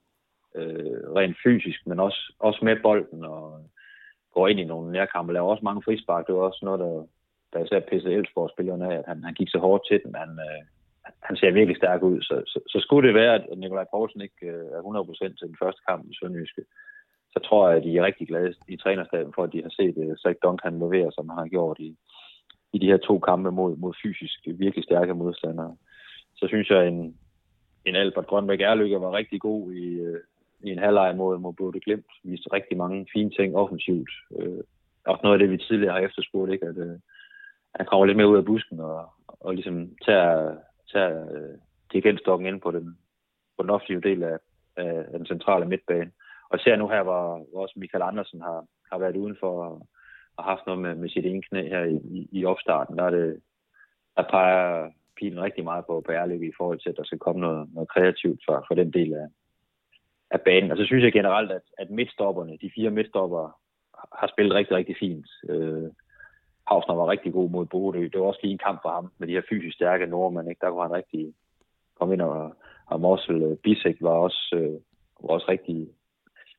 [0.56, 3.70] Øh, rent fysisk, men også, også med bolden og
[4.34, 6.26] går ind i nogle nærkampe, laver også mange frispark.
[6.26, 7.06] Det var også noget, der,
[7.52, 10.14] der især pissede Elfsborg spillerne af, at han, han gik så hårdt til den.
[10.14, 10.62] Han, øh,
[11.22, 12.20] han ser virkelig stærk ud.
[12.20, 14.80] Så, så, så skulle det være, at Nikolaj Poulsen ikke øh, er
[15.30, 16.62] 100% til den første kamp i Sønderjyske,
[17.32, 19.94] så tror jeg, at de er rigtig glade i trænerstaben for, at de har set
[19.96, 21.96] uh, Zach Duncan levere, som han har gjort i,
[22.72, 25.76] i de her to kampe mod, mod fysisk virkelig stærke modstandere.
[26.36, 27.16] Så synes jeg, at en,
[27.84, 30.16] en Albert Grønbæk Erlykke var rigtig god i, uh,
[30.60, 32.10] i en halvleg mod, mod Bode Glimt.
[32.24, 34.10] Viste rigtig mange fine ting offensivt.
[34.38, 34.60] Øh, uh,
[35.06, 36.66] også noget af det, vi tidligere har efterspurgt, ikke?
[36.66, 36.98] at uh,
[37.74, 40.56] han kommer lidt mere ud af busken og, og ligesom tager,
[40.92, 41.58] tager uh,
[41.92, 42.98] dirigentstokken ind på den,
[43.56, 44.38] på den offensive del af,
[44.76, 46.10] af den centrale midtbane.
[46.50, 49.86] Og ser nu her, hvor, hvor også Michael Andersen har, har været udenfor og,
[50.36, 53.10] og haft noget med, med sit ene knæ her i, i, i opstarten, der, er
[53.10, 53.40] det,
[54.16, 57.40] der peger pilen rigtig meget på, på ærlig i forhold til, at der skal komme
[57.40, 59.28] noget, noget kreativt for, for den del af,
[60.30, 60.70] af banen.
[60.70, 63.58] Og så synes jeg generelt, at, at midtstopperne, de fire midtstopper,
[64.20, 65.26] har spillet rigtig, rigtig fint.
[65.48, 65.90] Øh,
[66.66, 68.02] Hausner var rigtig god mod Bodø.
[68.12, 70.48] Det var også lige en kamp for ham med de her fysisk stærke nordmænd.
[70.48, 70.60] Ikke?
[70.60, 71.34] Der kunne han rigtig
[71.98, 72.56] komme ind og,
[72.86, 74.80] og Morsel øh, Bisek var også, øh,
[75.22, 75.88] var også rigtig,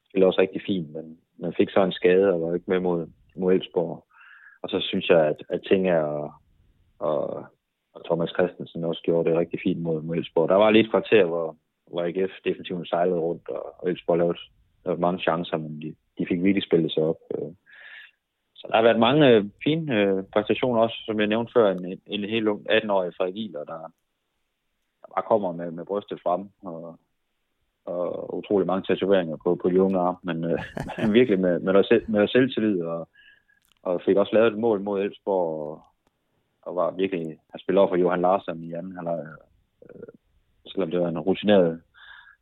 [0.09, 3.07] spillede også rigtig fint, men man fik så en skade og var ikke med mod,
[3.35, 4.05] mod Elfsborg.
[4.61, 6.33] Og så synes jeg, at, at Tinga og,
[6.99, 7.45] og,
[7.93, 10.49] og Thomas Christensen også gjorde det rigtig fint mod, mod Elfsborg.
[10.49, 14.37] Der var lidt kvarter, hvor, hvor AGF definitivt sejlede rundt, og, og Elfsborg lavede,
[14.85, 17.21] lavede mange chancer, men de, de fik virkelig spillet sig op.
[17.35, 17.51] Øh.
[18.55, 21.85] Så der har været mange øh, fine øh, præstationer også, som jeg nævnte før, en,
[21.85, 23.79] en, en helt ung 18-årig Frederik Iler, der,
[25.01, 26.99] der bare kommer med, med brystet frem, og
[27.85, 30.59] og utrolig mange tatoveringer på, på de unge arme, men øh,
[31.17, 33.07] virkelig med, med, noget, med selvtillid, og,
[33.83, 35.81] og fik også lavet et mål mod Elfsborg, og,
[36.61, 39.25] og var virkelig, har spillet over for Johan Larsen i anden halvleg,
[39.85, 40.13] øh,
[40.67, 41.81] selvom det var en rutineret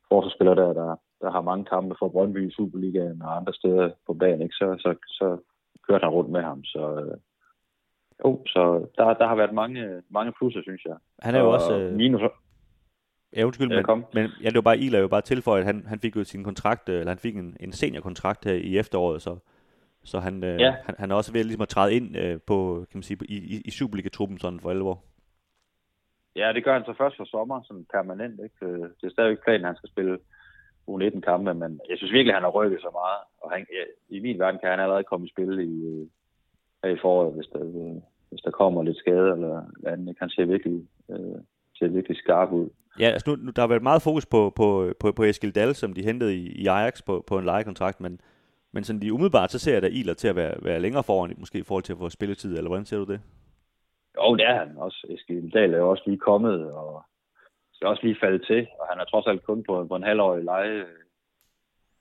[0.09, 4.13] forsvarsspiller der, der, der har mange kampe for Brøndby i Superligaen og andre steder på
[4.13, 4.55] banen, ikke?
[4.55, 5.37] Så, så, så
[5.87, 7.17] kørte han rundt med ham, så øh,
[8.25, 10.95] jo, så der, der har været mange, mange plusser, synes jeg.
[11.21, 11.79] Han er jo og, også...
[11.79, 11.93] Øh...
[11.93, 12.21] Minus,
[13.35, 14.05] Ja, undskyld, men, kom.
[14.13, 16.43] men ja, det var bare Ila jo bare tilføjet, at han, han fik jo sin
[16.43, 19.37] kontrakt, eller han fik en, en seniorkontrakt her i efteråret, så,
[20.03, 20.75] så han, øh, ja.
[20.85, 23.35] han, han er også ved ligesom at træde ind øh, på, kan man sige, i,
[23.35, 25.03] i, i Superliga-truppen sådan for alvor.
[26.35, 28.39] Ja, det gør han så først for sommer, sådan permanent.
[28.43, 28.65] Ikke?
[28.65, 30.19] Øh, det er stadigvæk planen, at han skal spille
[30.89, 33.21] U19-kampe, men jeg synes virkelig, at han har rykket så meget.
[33.41, 33.83] Og han, ja,
[34.17, 36.07] i min verden kan han allerede komme i spil i, øh,
[36.83, 37.63] her i foråret, hvis der,
[38.29, 40.17] hvis der kommer lidt skade eller andet.
[40.19, 41.39] Han ser virkelig, øh,
[41.77, 42.69] ser virkelig skarp ud.
[42.99, 45.93] Ja, altså nu, der har været meget fokus på, på, på, på Eskild Dahl, som
[45.93, 48.21] de hentede i, i Ajax på, på en lejekontrakt, men,
[48.71, 51.35] men sådan lige umiddelbart, så ser jeg da Iler til at være, være længere foran,
[51.37, 53.19] måske i forhold til at få spilletid, eller hvordan ser du det?
[54.17, 55.07] Jo, det er han også.
[55.09, 57.03] Eskild Dahl er jo også lige kommet, og
[57.73, 60.43] skal også lige falde til, og han er trods alt kun på, på en halvårig
[60.43, 60.85] leje,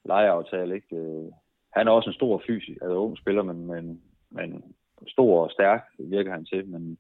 [0.05, 0.97] lejeaftale, ikke?
[0.97, 1.33] Øh,
[1.73, 4.65] han er også en stor fysisk, altså ung spiller, men, men, men
[5.07, 6.99] stor og stærk virker han til, men,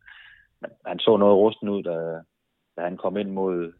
[0.61, 2.21] men han så noget rusten ud, da,
[2.77, 3.73] da han kom ind mod,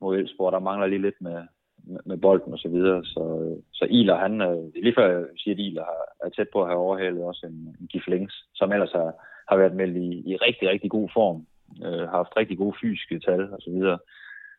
[0.00, 0.52] mod Elfsborg.
[0.52, 1.42] Der mangler lige lidt med,
[1.84, 3.04] med, med bolden og så videre.
[3.04, 3.22] Så,
[3.72, 5.84] så Iler, han, øh, lige før jeg siger, at Iler
[6.24, 9.12] er tæt på at have overhalet også en, en Giflings, som ellers har,
[9.48, 11.46] har været meldt i, i rigtig, rigtig god form.
[11.84, 13.98] Øh, har haft rigtig gode fysiske tal og så videre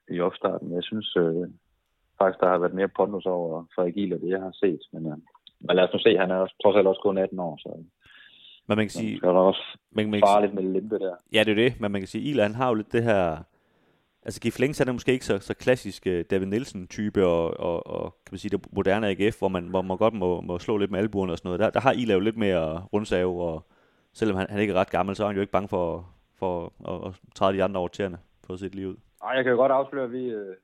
[0.10, 0.74] i opstarten.
[0.74, 1.48] Jeg synes øh,
[2.20, 4.82] faktisk, der har været mere pondus over Frederik Iler, det jeg har set.
[4.94, 5.18] Men, øh,
[5.60, 7.84] men lad os nu se, han er også, trods alt også kun 18 år, så
[8.68, 9.20] men man kan sige...
[9.24, 11.16] Er der også man, man farligt med limpe der.
[11.34, 11.82] Ja, det er det.
[11.82, 13.38] Men man kan sige, Ila, han har jo lidt det her...
[14.24, 18.18] Altså, Gif Længs er måske ikke så, så klassisk uh, David Nielsen-type og, og, og,
[18.26, 20.92] kan man sige, det moderne AGF, hvor man, hvor man godt må, må slå lidt
[20.92, 21.60] med albuerne og sådan noget.
[21.60, 23.66] Der, der har Ila jo lidt mere rundsave, og
[24.14, 26.74] selvom han, han ikke er ret gammel, så er han jo ikke bange for, for
[26.88, 28.96] at, at træde de andre over tæerne på sit liv ud.
[29.24, 30.26] Nej, jeg kan jo godt afsløre, at vi...
[30.26, 30.56] Øh,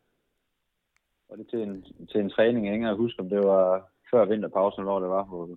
[1.29, 4.83] var det til en, til en træning, jeg ikke huske, om det var før vinterpausen,
[4.83, 5.49] hvor det var, hvor,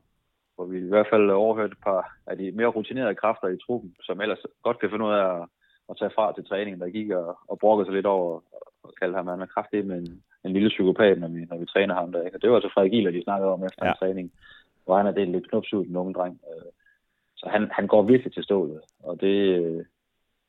[0.57, 3.95] hvor vi i hvert fald overhørte et par af de mere rutinerede kræfter i truppen,
[4.03, 5.49] som ellers godt kan finde ud af at,
[5.90, 8.40] at tage fra til træningen, der gik og, og brokkede sig lidt over
[8.83, 11.66] og kalde ham, han er kraftig med en, en lille psykopat, når vi, når vi
[11.66, 12.23] træner ham der.
[12.23, 12.37] Ikke?
[12.37, 13.90] Og det var så Frederik Gieler, de snakkede om efter ja.
[13.90, 14.33] en træning,
[14.85, 16.40] hvor han er delt lidt knups ud, den unge dreng.
[16.51, 16.71] Øh,
[17.37, 19.87] så han, han går virkelig til stålet, og det,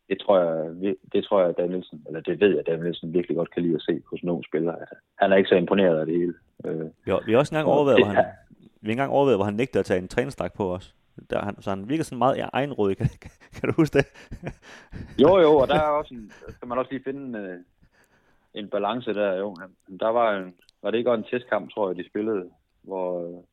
[0.09, 3.37] det tror jeg, det tror jeg, at Nielsen, eller det ved jeg, at Nielsen virkelig
[3.37, 4.75] godt kan lide at se hos nogle spillere.
[5.21, 6.33] Han er ikke så imponeret af det hele.
[6.65, 8.25] Øh, jo, vi har også engang overvejet, hvor han,
[8.87, 10.95] vi engang overvejet, hvor han nægter at tage en træningsdragt på os.
[11.29, 12.97] Der, han, så han virker sådan meget egenrådig.
[12.97, 14.05] Kan, kan, kan du huske det?
[15.23, 19.13] jo, jo, og der er også en, skal man også lige finde uh, en balance
[19.13, 19.33] der.
[19.33, 19.55] Jo.
[19.99, 22.49] Der var, en, var det ikke også en testkamp, tror jeg, de spillede,
[22.81, 23.43] hvor,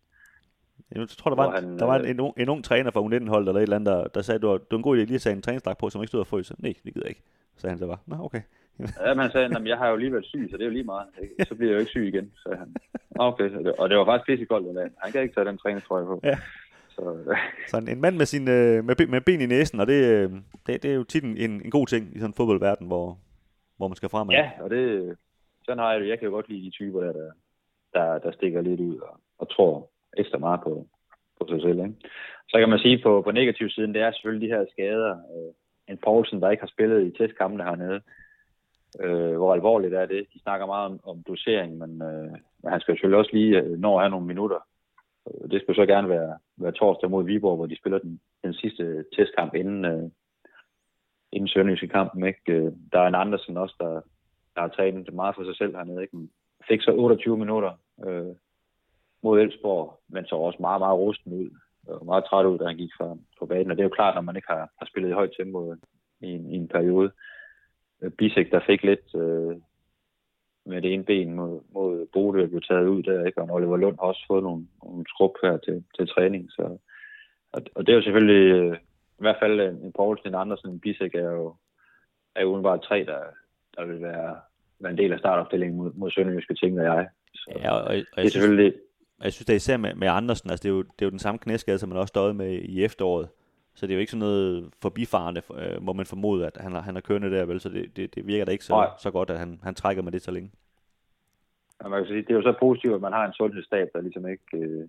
[0.94, 2.90] jeg tror, der var, en, han, der var en, øh, en, ung, en ung træner
[2.90, 4.96] fra U19-holdet eller et eller andet, der, der sagde, at du var, du en god
[4.96, 6.52] idé lige at tage en træningsdragt på, som ikke stod og frøs.
[6.58, 7.22] Nej, det gider jeg ikke.
[7.54, 8.40] Så sagde han så bare, nå okay.
[8.80, 10.72] Ja, men han sagde, at jeg har jo lige været syg, så det er jo
[10.78, 11.06] lige meget.
[11.22, 11.44] Ikke?
[11.44, 12.74] Så bliver jeg jo ikke syg igen, sagde han.
[13.18, 16.20] Okay, og det var faktisk pisse koldt, han kan ikke tage den træningstrøje på.
[16.24, 16.36] Ja.
[16.88, 17.02] Så,
[17.66, 20.30] så en, en mand med, sin, øh, med, med ben i næsen, og det, øh,
[20.66, 23.18] det, det er jo tit en, en god ting i sådan en fodboldverden, hvor,
[23.76, 24.34] hvor man skal fremad.
[24.34, 25.16] Ja, og det,
[25.64, 26.08] sådan har jeg det.
[26.08, 27.30] Jeg kan jo godt lide de typer der, der,
[27.94, 30.86] der, der stikker lidt ud og, og tror ekstra meget på,
[31.40, 31.78] på sig selv.
[31.78, 31.94] Ikke?
[32.48, 35.10] Så kan man sige på, på negativ siden, det er selvfølgelig de her skader.
[35.10, 35.52] Øh,
[35.88, 38.00] en Poulsen, der ikke har spillet i testkampene hernede.
[39.00, 40.26] Øh, hvor alvorligt er det?
[40.34, 42.30] De snakker meget om, om dosering, men, øh,
[42.62, 44.58] men han skal selvfølgelig også lige øh, nå at have nogle minutter.
[45.26, 48.54] Øh, det skal så gerne være, være torsdag mod Viborg, hvor de spiller den, den
[48.54, 50.10] sidste testkamp inden, øh,
[51.32, 52.26] inden Sønderjyske kampen.
[52.26, 52.52] Ikke?
[52.52, 53.92] Øh, der er en Andersen også, der,
[54.54, 56.02] der har trænet meget for sig selv hernede.
[56.02, 56.28] Ikke?
[56.68, 57.72] fik så 28 minutter
[58.06, 58.34] øh,
[59.22, 61.50] mod Elfsborg, men så også meget, meget rusten ud.
[61.86, 63.70] Og meget træt ud, da han gik fra, på banen.
[63.70, 65.76] Og det er jo klart, når man ikke har, har spillet i højt tempo øh,
[66.20, 67.10] i en, i en periode.
[68.04, 69.56] Øh, Bisek, der fik lidt øh,
[70.66, 73.42] med det ene ben mod, mod Bode, der blev taget ud der, ikke?
[73.42, 76.50] og Oliver Lund har også fået nogle, nogle skrub her til, til træning.
[76.50, 76.78] Så,
[77.52, 78.76] og, og det er jo selvfølgelig, øh,
[79.18, 81.54] i hvert fald en Poulsen, en Andersen, en Bisek er jo,
[82.36, 83.20] er jo udenbart tre, der,
[83.76, 84.36] der vil være,
[84.80, 87.08] være en del af startopstillingen mod, mod Sønderjyske, tænker jeg.
[87.34, 88.74] Så, ja, og, og det er selvfølgelig
[89.22, 91.10] jeg synes, det er især med, med Andersen, altså det er, jo, det er jo
[91.10, 93.28] den samme knæskade, som man også stod med i efteråret.
[93.74, 96.80] Så det er jo ikke sådan noget forbifarende, øh, må man formode, at han har,
[96.80, 97.60] han har kørende der, vel?
[97.60, 100.12] Så det, det, det virker da ikke så, så godt, at han, han trækker med
[100.12, 100.50] det så længe.
[101.82, 104.00] Ja, man kan sige, det er jo så positivt, at man har en sundhedsstab, der
[104.00, 104.88] ligesom ikke øh,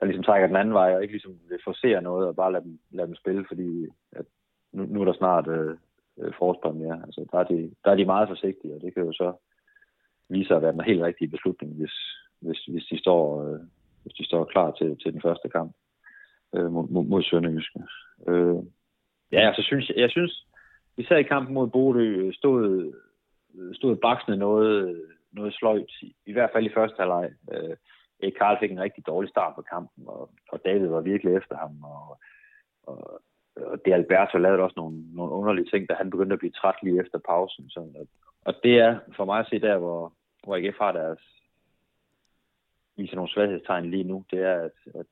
[0.00, 2.64] der ligesom trækker den anden vej, og ikke ligesom vil forsere noget, og bare lade
[2.64, 4.26] dem, lade dem spille, fordi at
[4.72, 5.76] nu, nu er der snart øh,
[6.18, 7.02] øh mere.
[7.06, 9.32] Altså, der, er de, der er de meget forsigtige, og det kan jo så
[10.28, 11.94] vise sig at være den helt rigtige beslutning, hvis,
[12.40, 13.60] hvis, hvis, de står, øh,
[14.02, 15.72] hvis de står klar til, til den første kamp
[16.56, 17.80] øh, mod, mod Sønderjyske.
[18.28, 18.56] Øh,
[19.32, 20.46] ja, så synes jeg, synes,
[20.96, 22.92] især i kampen mod Bodø øh, stod,
[23.54, 25.90] øh, stod baksende noget, noget sløjt,
[26.26, 27.30] i, hvert fald i første halvleg.
[27.52, 27.76] Øh,
[28.38, 31.84] Karl fik en rigtig dårlig start på kampen, og, og David var virkelig efter ham,
[31.84, 32.18] og,
[32.82, 33.22] og,
[33.56, 36.74] og det Alberto lavede også nogle, nogle underlige ting, da han begyndte at blive træt
[36.82, 37.70] lige efter pausen.
[37.70, 38.06] Sådan, og,
[38.44, 40.12] og det er for mig at se der, hvor,
[40.44, 41.18] hvor AGF har deres,
[42.96, 45.06] viser nogle svaghedstegn lige nu, det er, at, at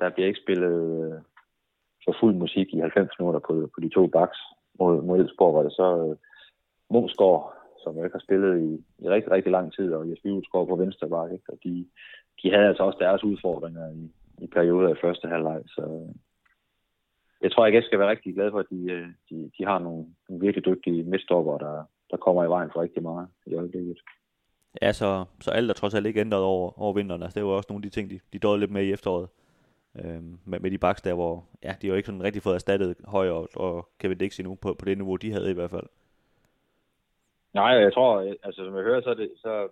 [0.00, 1.20] der bliver ikke spillet øh,
[2.04, 4.38] for fuld musik i 90 minutter på, på de to baks
[4.78, 6.16] mod, mod Elsborg, var det så øh,
[6.90, 8.70] Mosgaard, som jeg ikke har spillet i,
[9.04, 11.52] i rigtig, rigtig lang tid, og Jesper Udsgaard på venstre bak, ikke?
[11.52, 11.86] og de,
[12.42, 14.02] de havde altså også deres udfordringer i,
[14.44, 16.14] i perioder i første halvleg, så øh,
[17.42, 19.78] jeg tror, at jeg skal være rigtig glad for, at de, øh, de, de har
[19.78, 23.98] nogle, nogle virkelig dygtige midtstopper, der, der kommer i vejen for rigtig meget i øjeblikket.
[24.82, 27.22] Ja, så, så alt er trods alt ikke ændret over, over vinteren.
[27.22, 29.28] Altså, det var også nogle af de ting, de, de døde lidt med i efteråret
[29.98, 32.54] øh, med, med de baks der, hvor ja, de har jo ikke sådan rigtig fået
[32.54, 35.70] erstattet Høj og, og Kevin Dix endnu på, på det niveau, de havde i hvert
[35.70, 35.86] fald.
[37.54, 39.68] Nej, jeg tror, altså som jeg hører, så er det så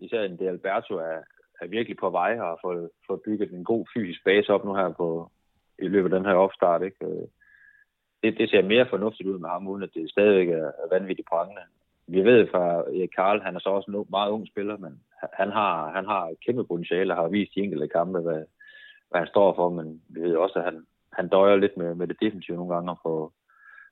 [0.00, 1.20] især en del Alberto er,
[1.60, 4.74] er virkelig på vej og har fået, fået bygget en god fysisk base op nu
[4.74, 5.30] her på,
[5.78, 6.82] i løbet af den her opstart.
[6.82, 7.06] Ikke?
[7.06, 7.26] Øh,
[8.22, 11.62] det, det ser mere fornuftigt ud med ham, uden at det stadigvæk er vanvittigt prangende.
[12.06, 15.50] vi ved fra Erik Karl, han er så også en meget ung spiller, men han
[15.50, 18.44] har, han har kæmpe potentiale og har vist i enkelte kampe, hvad,
[19.10, 22.06] hvad han står for, men vi ved også, at han, han døjer lidt med, med
[22.06, 23.32] det defensive nogle gange, og får,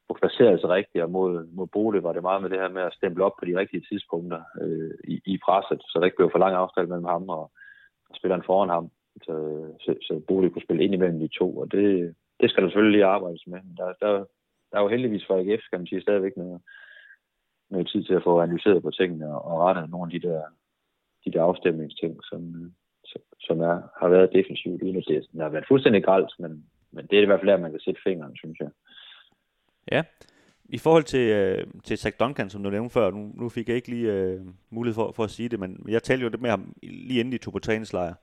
[0.06, 2.82] får placeret sig rigtigt, og mod, mod Bode var det meget med det her med
[2.82, 6.30] at stemple op på de rigtige tidspunkter øh, i, i presset, så der ikke blev
[6.30, 7.50] for lang afstand mellem ham og,
[8.10, 8.90] og spilleren foran ham,
[9.22, 9.34] så,
[9.80, 12.96] så, så Bode kunne spille ind imellem de to, og det, det skal der selvfølgelig
[12.96, 13.60] lige arbejdes med.
[13.76, 14.24] Der, der,
[14.70, 16.60] der er jo heldigvis for AGF, kan man sige, stadigvæk noget,
[17.70, 20.42] noget tid til at få analyseret på tingene og, og rettet nogle af de der,
[21.24, 22.70] de der afstemningsting, som, øh,
[23.40, 27.18] som er, har været defensivt, uden at det har været fuldstændig gralt, men, men det
[27.18, 28.68] er i hvert fald der, man kan sætte fingeren, synes jeg.
[29.92, 30.02] Ja,
[30.68, 33.76] i forhold til, øh, til Zach Duncan, som du nævnte før, nu, nu fik jeg
[33.76, 36.50] ikke lige øh, mulighed for, for at sige det, men jeg talte jo det med
[36.50, 38.14] ham lige inden de tog på træningslejr,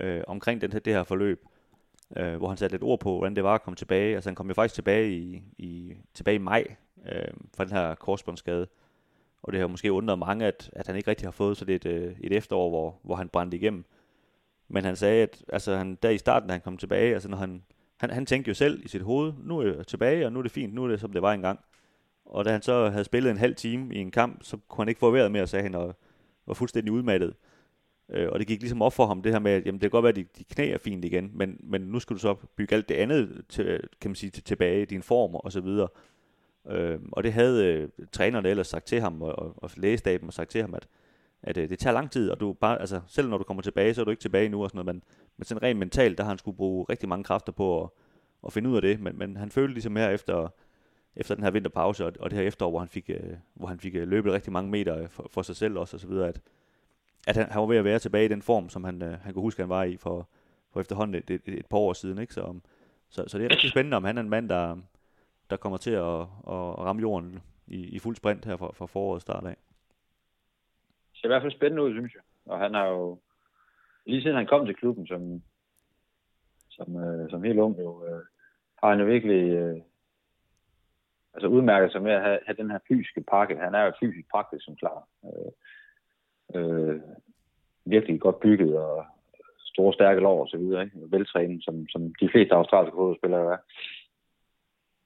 [0.00, 1.44] øh, omkring den, her, det her forløb,
[2.16, 4.14] øh, hvor han satte lidt ord på, hvordan det var at komme tilbage.
[4.14, 6.76] Altså han kom jo faktisk tilbage i, i, tilbage i maj
[7.12, 8.66] øh, fra den her korsbåndsskade,
[9.42, 11.74] og det har måske undret mange, at, at han ikke rigtig har fået så det
[11.74, 13.84] et, øh, et efterår, hvor, hvor han brændte igennem.
[14.74, 17.36] Men han sagde, at altså, han, der i starten, da han kom tilbage, altså når
[17.36, 17.62] han,
[17.96, 20.42] han, han tænkte jo selv i sit hoved, nu er jeg tilbage, og nu er
[20.42, 21.60] det fint, nu er det som det var engang.
[22.24, 24.88] Og da han så havde spillet en halv time i en kamp, så kunne han
[24.88, 25.96] ikke få vejret mere, sagde han, og
[26.46, 27.34] var fuldstændig udmattet.
[28.08, 29.90] Øh, og det gik ligesom op for ham, det her med, at jamen, det kan
[29.90, 32.34] godt være, at de, de knæ er fint igen, men, men nu skal du så
[32.34, 35.88] bygge alt det andet til, kan man sige, til, tilbage, din form og så videre.
[36.70, 40.50] Øh, og det havde øh, trænerne ellers sagt til ham, og, og, og lægestaben sagt
[40.50, 40.88] til ham, at,
[41.46, 43.94] at øh, det tager lang tid, og du bare, altså, selv når du kommer tilbage,
[43.94, 45.02] så er du ikke tilbage nu og sådan noget, men,
[45.36, 47.90] men sådan rent mentalt, der har han skulle bruge rigtig mange kræfter på at,
[48.46, 50.48] at finde ud af det, men, men han følte ligesom her efter,
[51.16, 53.80] efter den her vinterpause, og, og det her efterår, hvor han fik, øh, hvor han
[53.80, 56.28] fik øh, løbet rigtig mange meter øh, for, for sig selv også, og så videre,
[56.28, 56.40] at,
[57.26, 59.34] at han, han var ved at være tilbage i den form, som han, øh, han
[59.34, 60.28] kunne huske, han var i for,
[60.72, 62.34] for efterhånden et, et, et par år siden, ikke?
[62.34, 62.54] Så,
[63.08, 64.76] så, så det er rigtig spændende, om han er en mand, der,
[65.50, 69.22] der kommer til at, at ramme jorden i, i fuld sprint her fra, fra foråret
[69.22, 69.56] start af.
[71.24, 72.22] Det ser i hvert fald spændende ud, synes jeg.
[72.46, 73.18] Og han har jo,
[74.06, 75.42] lige siden han kom til klubben som,
[76.70, 78.22] som, øh, som helt ung, jo, øh,
[78.82, 79.80] har han jo virkelig øh,
[81.34, 83.56] altså udmærket sig med at have, have den her fysiske pakke.
[83.56, 85.08] Han er jo fysisk praktisk som klar.
[85.24, 85.52] Øh,
[86.54, 87.00] øh,
[87.84, 89.06] virkelig godt bygget og
[89.58, 90.84] store, stærke lår og så videre.
[90.84, 90.96] Ikke?
[91.10, 93.58] Veltrænet, som, som de fleste australske fodboldspillere er.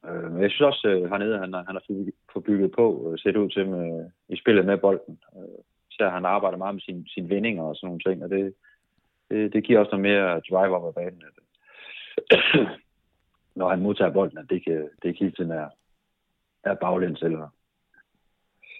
[0.07, 1.85] Øh, men jeg synes også, øh, hernede, han, han har
[2.33, 5.18] fået bygget på, øh, set ud til med, i spillet med bolden.
[5.37, 5.62] Øh,
[5.98, 8.54] så han arbejder meget med sin, sin vindinger og sådan nogle ting, og det,
[9.30, 11.22] det, det giver også noget mere drive op ad banen.
[13.58, 15.68] Når han modtager bolden, at det ikke, det ikke hele tiden er,
[16.64, 17.48] er baglæns eller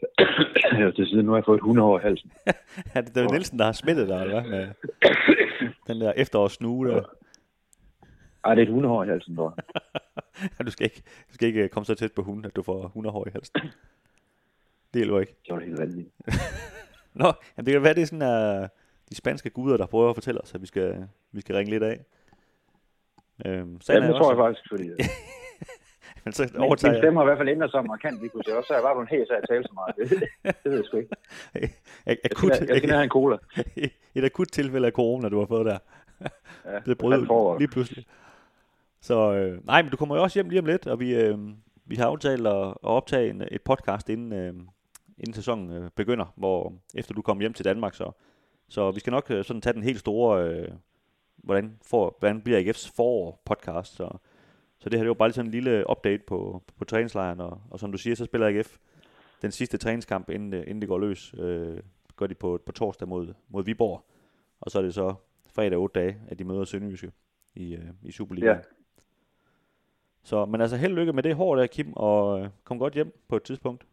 [0.97, 2.33] til siden, nu har jeg fået et hundehår i halsen.
[2.95, 4.51] ja, det er Nielsen, der har smittet dig, eller hvad?
[4.51, 4.69] Med
[5.89, 7.03] den der efterårssnue der.
[8.45, 9.59] Ej, det er et hundehår i halsen, tror
[10.67, 13.27] du, skal ikke, du skal ikke komme så tæt på hunden, at du får hundehår
[13.27, 13.61] i halsen.
[14.95, 15.35] Det hjælper ikke.
[15.47, 16.15] Det var helt vanvittigt.
[17.15, 18.69] Nå, jamen det kan være, det er sådan, uh,
[19.11, 21.83] de spanske guder, der prøver at fortælle os, at vi skal, vi skal ringe lidt
[21.83, 22.05] af.
[23.47, 24.91] Øhm, ja, det tror jeg faktisk, fordi...
[26.25, 28.57] Men så overtager Min stemme har i hvert fald ændret sig markant, kunne se.
[28.57, 29.95] Også så jeg var på en hæs af at tale så meget.
[29.99, 31.17] Det, det ved jeg sgu ikke.
[32.31, 33.37] akut, jeg, jeg skal have en cola.
[34.15, 35.79] Et akut tilfælde af corona, du har fået der.
[36.65, 38.07] Ja, det brød lige pludselig.
[39.01, 41.39] Så øh, nej, men du kommer jo også hjem lige om lidt, og vi, øh,
[41.85, 44.55] vi har aftalt at, at optage en, et podcast inden, øh,
[45.21, 48.11] inden sæsonen øh, begynder, hvor efter du kommer hjem til Danmark, så,
[48.69, 50.69] så vi skal nok øh, sådan tage den helt store, øh,
[51.37, 54.09] hvordan, får, hvordan bliver AGF's forår podcast, så,
[54.79, 57.41] så det her det var bare lige sådan en lille update på, på, på træningslejren,
[57.41, 58.77] og, og som du siger, så spiller AGF
[59.43, 61.81] den sidste træningskamp, inden, inden det går løs, øh,
[62.17, 64.05] går de på, på torsdag mod, mod Viborg,
[64.61, 65.15] og så er det så
[65.55, 67.13] fredag 8 dage, at de møder Sønderjyske
[67.55, 68.57] i, øh, i Superligaen.
[68.57, 68.63] Ja.
[70.23, 73.13] Så, men altså held lykke med det hår der, Kim, og øh, kom godt hjem
[73.29, 73.87] på et tidspunkt.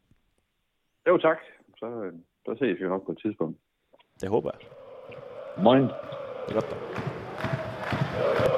[1.07, 1.37] Jo, tak.
[1.79, 2.13] Så, øh,
[2.45, 3.59] så ses vi nok på et tidspunkt.
[4.21, 4.67] Det håber jeg.
[5.63, 5.83] Moin.
[5.83, 6.69] Det er godt.
[6.69, 8.54] Da.